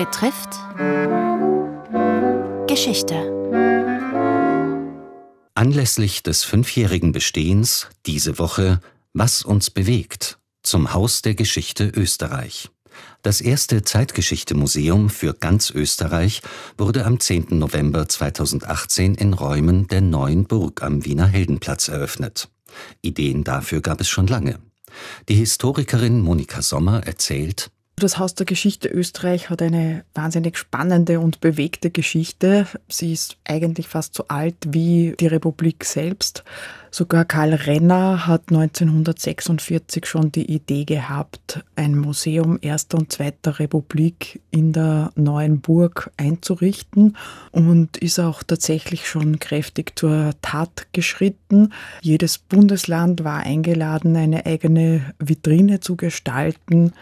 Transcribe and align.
betrifft 0.00 0.58
Geschichte. 2.66 3.16
Anlässlich 5.54 6.22
des 6.22 6.42
fünfjährigen 6.42 7.12
Bestehens 7.12 7.86
diese 8.06 8.38
Woche 8.38 8.80
Was 9.12 9.42
uns 9.42 9.68
bewegt 9.68 10.38
zum 10.62 10.94
Haus 10.94 11.20
der 11.20 11.34
Geschichte 11.34 11.92
Österreich. 11.94 12.70
Das 13.20 13.42
erste 13.42 13.82
Zeitgeschichte-Museum 13.82 15.10
für 15.10 15.34
ganz 15.34 15.70
Österreich 15.70 16.40
wurde 16.78 17.04
am 17.04 17.20
10. 17.20 17.58
November 17.58 18.08
2018 18.08 19.16
in 19.16 19.34
Räumen 19.34 19.86
der 19.86 20.00
neuen 20.00 20.46
Burg 20.46 20.82
am 20.82 21.04
Wiener 21.04 21.26
Heldenplatz 21.26 21.88
eröffnet. 21.88 22.48
Ideen 23.02 23.44
dafür 23.44 23.82
gab 23.82 24.00
es 24.00 24.08
schon 24.08 24.28
lange. 24.28 24.60
Die 25.28 25.34
Historikerin 25.34 26.22
Monika 26.22 26.62
Sommer 26.62 27.06
erzählt, 27.06 27.70
das 28.00 28.18
Haus 28.18 28.34
der 28.34 28.46
Geschichte 28.46 28.88
Österreich 28.88 29.50
hat 29.50 29.62
eine 29.62 30.04
wahnsinnig 30.14 30.58
spannende 30.58 31.20
und 31.20 31.40
bewegte 31.40 31.90
Geschichte. 31.90 32.66
Sie 32.88 33.12
ist 33.12 33.36
eigentlich 33.46 33.88
fast 33.88 34.14
so 34.14 34.24
alt 34.28 34.56
wie 34.66 35.14
die 35.20 35.26
Republik 35.28 35.84
selbst. 35.84 36.42
Sogar 36.92 37.24
Karl 37.24 37.54
Renner 37.54 38.26
hat 38.26 38.50
1946 38.50 40.06
schon 40.06 40.32
die 40.32 40.52
Idee 40.52 40.84
gehabt, 40.84 41.64
ein 41.76 41.96
Museum 41.96 42.58
Erster 42.60 42.98
und 42.98 43.12
Zweiter 43.12 43.60
Republik 43.60 44.40
in 44.50 44.72
der 44.72 45.12
neuen 45.14 45.60
Burg 45.60 46.10
einzurichten 46.16 47.16
und 47.52 47.96
ist 47.96 48.18
auch 48.18 48.42
tatsächlich 48.42 49.08
schon 49.08 49.38
kräftig 49.38 49.96
zur 49.96 50.32
Tat 50.42 50.88
geschritten. 50.92 51.72
Jedes 52.02 52.38
Bundesland 52.38 53.22
war 53.22 53.38
eingeladen, 53.38 54.16
eine 54.16 54.44
eigene 54.44 55.14
Vitrine 55.20 55.78
zu 55.78 55.94
gestalten. 55.94 56.92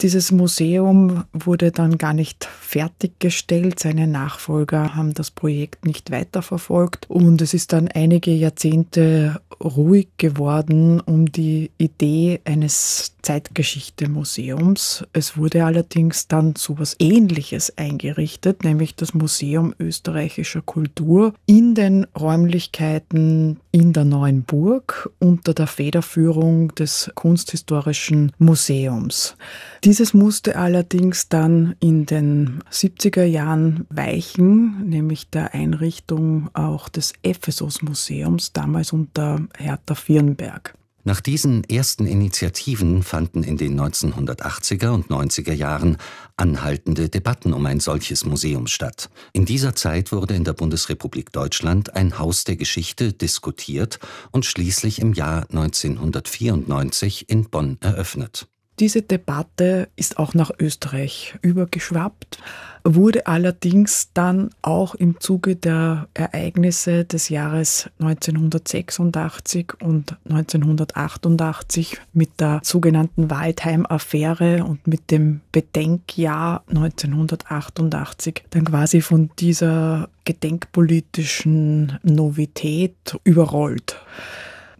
Dieses 0.00 0.32
Museum 0.32 1.24
wurde 1.32 1.70
dann 1.70 1.98
gar 1.98 2.12
nicht 2.12 2.44
fertiggestellt. 2.44 3.78
Seine 3.78 4.06
Nachfolger 4.06 4.94
haben 4.96 5.14
das 5.14 5.30
Projekt 5.30 5.84
nicht 5.84 6.10
weiterverfolgt 6.10 7.08
und 7.08 7.40
es 7.40 7.54
ist 7.54 7.72
dann 7.72 7.88
einige 7.88 8.32
Jahrzehnte 8.32 9.40
ruhig 9.62 10.08
geworden 10.16 11.00
um 11.00 11.30
die 11.30 11.70
Idee 11.78 12.40
eines 12.44 13.14
Zeitgeschichte-Museums. 13.22 15.04
Es 15.12 15.36
wurde 15.36 15.64
allerdings 15.64 16.26
dann 16.26 16.54
so 16.56 16.74
etwas 16.82 16.96
Ähnliches 16.98 17.78
eingerichtet, 17.78 18.64
nämlich 18.64 18.96
das 18.96 19.14
Museum 19.14 19.74
österreichischer 19.78 20.62
Kultur 20.62 21.34
in 21.46 21.74
den 21.74 22.06
Räumlichkeiten 22.18 23.60
in 23.70 23.92
der 23.92 24.04
Neuen 24.04 24.42
Burg 24.42 25.10
unter 25.20 25.54
der 25.54 25.68
Federführung 25.68 26.74
des 26.74 27.10
Kunsthistorischen 27.14 28.32
Museums. 28.38 29.36
Dieses 29.84 30.14
musste 30.14 30.54
allerdings 30.54 31.28
dann 31.28 31.74
in 31.80 32.06
den 32.06 32.62
70er 32.70 33.24
Jahren 33.24 33.84
weichen, 33.90 34.88
nämlich 34.88 35.28
der 35.28 35.54
Einrichtung 35.54 36.50
auch 36.54 36.88
des 36.88 37.14
Ephesus-Museums, 37.24 38.52
damals 38.52 38.92
unter 38.92 39.40
Hertha 39.58 39.96
Firnberg. 39.96 40.74
Nach 41.02 41.20
diesen 41.20 41.64
ersten 41.64 42.06
Initiativen 42.06 43.02
fanden 43.02 43.42
in 43.42 43.56
den 43.56 43.78
1980er 43.78 44.90
und 44.90 45.08
90er 45.08 45.52
Jahren 45.52 45.96
anhaltende 46.36 47.08
Debatten 47.08 47.52
um 47.52 47.66
ein 47.66 47.80
solches 47.80 48.24
Museum 48.24 48.68
statt. 48.68 49.10
In 49.32 49.46
dieser 49.46 49.74
Zeit 49.74 50.12
wurde 50.12 50.34
in 50.34 50.44
der 50.44 50.52
Bundesrepublik 50.52 51.32
Deutschland 51.32 51.96
ein 51.96 52.20
Haus 52.20 52.44
der 52.44 52.54
Geschichte 52.54 53.12
diskutiert 53.12 53.98
und 54.30 54.46
schließlich 54.46 55.00
im 55.00 55.12
Jahr 55.12 55.42
1994 55.50 57.28
in 57.28 57.50
Bonn 57.50 57.78
eröffnet. 57.80 58.46
Diese 58.82 59.00
Debatte 59.00 59.88
ist 59.94 60.18
auch 60.18 60.34
nach 60.34 60.50
Österreich 60.58 61.36
übergeschwappt, 61.40 62.40
wurde 62.82 63.28
allerdings 63.28 64.08
dann 64.12 64.50
auch 64.60 64.96
im 64.96 65.20
Zuge 65.20 65.54
der 65.54 66.08
Ereignisse 66.14 67.04
des 67.04 67.28
Jahres 67.28 67.88
1986 68.00 69.74
und 69.80 70.16
1988 70.28 72.00
mit 72.12 72.40
der 72.40 72.58
sogenannten 72.64 73.30
Waldheim-Affäre 73.30 74.64
und 74.64 74.84
mit 74.84 75.12
dem 75.12 75.42
Bedenkjahr 75.52 76.64
1988 76.68 78.42
dann 78.50 78.64
quasi 78.64 79.00
von 79.00 79.30
dieser 79.38 80.08
gedenkpolitischen 80.24 82.00
Novität 82.02 83.16
überrollt 83.22 83.96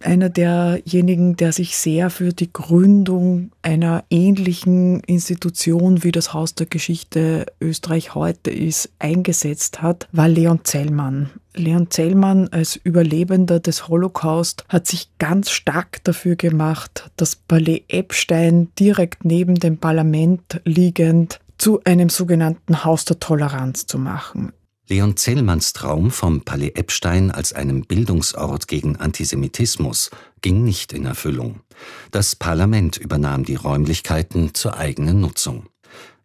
einer 0.00 0.28
derjenigen, 0.28 1.36
der 1.36 1.52
sich 1.52 1.76
sehr 1.76 2.10
für 2.10 2.32
die 2.32 2.52
Gründung 2.52 3.50
einer 3.62 4.04
ähnlichen 4.10 5.00
Institution 5.00 6.04
wie 6.04 6.12
das 6.12 6.32
Haus 6.32 6.54
der 6.54 6.66
Geschichte 6.66 7.46
Österreich 7.60 8.14
heute 8.14 8.50
ist, 8.50 8.90
eingesetzt 8.98 9.82
hat, 9.82 10.08
war 10.12 10.28
Leon 10.28 10.60
Zellmann. 10.64 11.30
Leon 11.54 11.90
Zellmann 11.90 12.48
als 12.48 12.76
Überlebender 12.76 13.60
des 13.60 13.88
Holocaust 13.88 14.64
hat 14.68 14.86
sich 14.86 15.08
ganz 15.18 15.50
stark 15.50 16.04
dafür 16.04 16.36
gemacht, 16.36 17.10
das 17.16 17.36
Palais 17.36 17.82
Epstein 17.88 18.68
direkt 18.78 19.24
neben 19.24 19.54
dem 19.54 19.78
Parlament 19.78 20.60
liegend 20.64 21.40
zu 21.58 21.80
einem 21.84 22.10
sogenannten 22.10 22.84
Haus 22.84 23.04
der 23.06 23.18
Toleranz 23.18 23.86
zu 23.86 23.98
machen. 23.98 24.52
Leon 24.88 25.16
Zellmanns 25.16 25.72
Traum 25.72 26.12
vom 26.12 26.42
Palais 26.42 26.72
Epstein 26.76 27.32
als 27.32 27.52
einem 27.52 27.82
Bildungsort 27.82 28.68
gegen 28.68 28.96
Antisemitismus 28.96 30.10
ging 30.42 30.62
nicht 30.62 30.92
in 30.92 31.06
Erfüllung. 31.06 31.60
Das 32.12 32.36
Parlament 32.36 32.96
übernahm 32.96 33.44
die 33.44 33.56
Räumlichkeiten 33.56 34.54
zur 34.54 34.76
eigenen 34.76 35.20
Nutzung. 35.20 35.68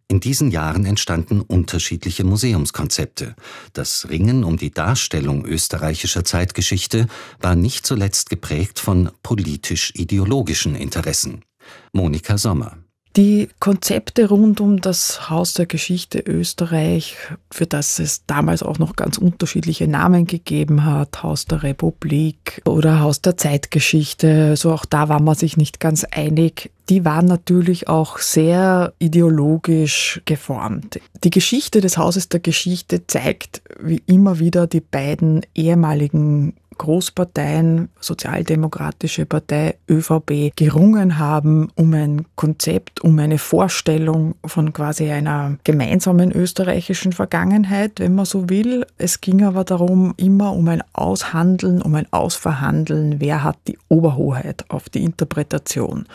In 0.06 0.20
diesen 0.20 0.52
Jahren 0.52 0.84
entstanden 0.84 1.40
unterschiedliche 1.40 2.22
Museumskonzepte. 2.22 3.34
Das 3.72 4.08
Ringen 4.10 4.44
um 4.44 4.58
die 4.58 4.70
Darstellung 4.70 5.44
österreichischer 5.44 6.24
Zeitgeschichte 6.24 7.08
war 7.40 7.56
nicht 7.56 7.84
zuletzt 7.84 8.30
geprägt 8.30 8.78
von 8.78 9.10
politisch-ideologischen 9.24 10.76
Interessen. 10.76 11.44
Monika 11.92 12.38
Sommer 12.38 12.81
die 13.16 13.48
Konzepte 13.60 14.28
rund 14.28 14.60
um 14.60 14.80
das 14.80 15.28
Haus 15.28 15.54
der 15.54 15.66
Geschichte 15.66 16.18
Österreich, 16.20 17.16
für 17.50 17.66
das 17.66 17.98
es 17.98 18.24
damals 18.26 18.62
auch 18.62 18.78
noch 18.78 18.96
ganz 18.96 19.18
unterschiedliche 19.18 19.86
Namen 19.86 20.26
gegeben 20.26 20.84
hat, 20.84 21.22
Haus 21.22 21.44
der 21.46 21.62
Republik 21.62 22.62
oder 22.64 23.00
Haus 23.00 23.20
der 23.20 23.36
Zeitgeschichte, 23.36 24.46
also 24.50 24.72
auch 24.72 24.84
da 24.84 25.08
war 25.08 25.20
man 25.20 25.34
sich 25.34 25.56
nicht 25.56 25.80
ganz 25.80 26.04
einig, 26.04 26.70
die 26.88 27.04
waren 27.04 27.26
natürlich 27.26 27.88
auch 27.88 28.18
sehr 28.18 28.92
ideologisch 28.98 30.20
geformt. 30.24 31.00
Die 31.22 31.30
Geschichte 31.30 31.80
des 31.80 31.96
Hauses 31.96 32.28
der 32.28 32.40
Geschichte 32.40 33.06
zeigt 33.06 33.62
wie 33.80 34.02
immer 34.06 34.38
wieder 34.38 34.66
die 34.66 34.80
beiden 34.80 35.42
ehemaligen 35.54 36.54
Großparteien, 36.76 37.88
Sozialdemokratische 38.00 39.26
Partei, 39.26 39.76
ÖVP, 39.88 40.52
gerungen 40.56 41.18
haben 41.18 41.70
um 41.74 41.94
ein 41.94 42.26
Konzept, 42.36 43.00
um 43.00 43.18
eine 43.18 43.38
Vorstellung 43.38 44.34
von 44.44 44.72
quasi 44.72 45.10
einer 45.10 45.58
gemeinsamen 45.64 46.32
österreichischen 46.32 47.12
Vergangenheit, 47.12 48.00
wenn 48.00 48.14
man 48.14 48.24
so 48.24 48.48
will. 48.48 48.86
Es 48.98 49.20
ging 49.20 49.44
aber 49.44 49.64
darum, 49.64 50.14
immer 50.16 50.52
um 50.52 50.68
ein 50.68 50.82
Aushandeln, 50.92 51.82
um 51.82 51.94
ein 51.94 52.06
Ausverhandeln, 52.12 53.20
wer 53.20 53.44
hat 53.44 53.58
die 53.68 53.78
Oberhoheit 53.88 54.64
auf 54.68 54.88
die 54.88 55.04
Interpretation. 55.04 56.06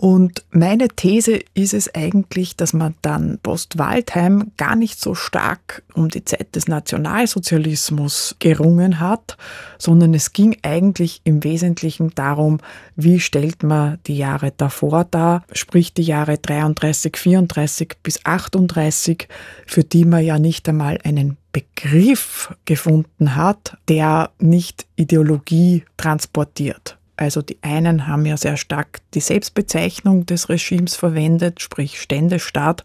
Und 0.00 0.46
meine 0.50 0.88
These 0.88 1.40
ist 1.52 1.74
es 1.74 1.94
eigentlich, 1.94 2.56
dass 2.56 2.72
man 2.72 2.94
dann 3.02 3.38
Post-Waldheim 3.42 4.52
gar 4.56 4.74
nicht 4.74 4.98
so 4.98 5.14
stark 5.14 5.82
um 5.92 6.08
die 6.08 6.24
Zeit 6.24 6.56
des 6.56 6.68
Nationalsozialismus 6.68 8.34
gerungen 8.38 8.98
hat, 8.98 9.36
sondern 9.76 10.14
es 10.14 10.32
ging 10.32 10.56
eigentlich 10.62 11.20
im 11.24 11.44
Wesentlichen 11.44 12.14
darum, 12.14 12.60
wie 12.96 13.20
stellt 13.20 13.62
man 13.62 13.98
die 14.06 14.16
Jahre 14.16 14.54
davor 14.56 15.04
dar, 15.04 15.44
sprich 15.52 15.92
die 15.92 16.00
Jahre 16.04 16.38
33, 16.38 17.18
34 17.18 17.96
bis 18.02 18.24
38, 18.24 19.28
für 19.66 19.84
die 19.84 20.06
man 20.06 20.24
ja 20.24 20.38
nicht 20.38 20.66
einmal 20.66 20.98
einen 21.04 21.36
Begriff 21.52 22.54
gefunden 22.64 23.36
hat, 23.36 23.76
der 23.86 24.30
nicht 24.38 24.86
Ideologie 24.96 25.84
transportiert. 25.98 26.96
Also 27.20 27.42
die 27.42 27.58
einen 27.60 28.06
haben 28.06 28.24
ja 28.24 28.38
sehr 28.38 28.56
stark 28.56 29.02
die 29.12 29.20
Selbstbezeichnung 29.20 30.24
des 30.24 30.48
Regimes 30.48 30.96
verwendet, 30.96 31.60
sprich 31.60 32.00
Ständestaat, 32.00 32.82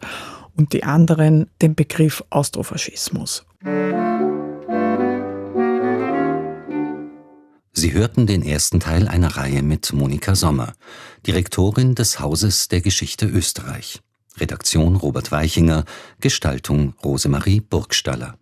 und 0.54 0.74
die 0.74 0.84
anderen 0.84 1.48
den 1.62 1.74
Begriff 1.74 2.22
Austrofaschismus. 2.28 3.46
Sie 7.72 7.92
hörten 7.94 8.26
den 8.26 8.42
ersten 8.42 8.78
Teil 8.78 9.08
einer 9.08 9.38
Reihe 9.38 9.62
mit 9.62 9.94
Monika 9.94 10.34
Sommer, 10.34 10.74
Direktorin 11.26 11.94
des 11.94 12.20
Hauses 12.20 12.68
der 12.68 12.82
Geschichte 12.82 13.24
Österreich. 13.24 14.02
Redaktion 14.36 14.96
Robert 14.96 15.32
Weichinger, 15.32 15.86
Gestaltung 16.20 16.92
Rosemarie 17.02 17.60
Burgstaller. 17.60 18.36